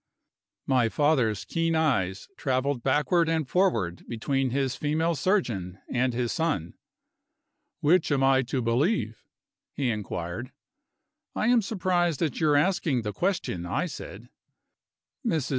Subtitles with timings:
[0.65, 6.73] My father's keen eyes traveled backward and forward between his female surgeon and his son.
[7.81, 9.23] "Which am I to believe?"
[9.75, 10.53] he inquired.
[11.35, 14.29] "I am surprised at your asking the question," I said.
[15.23, 15.49] Mrs.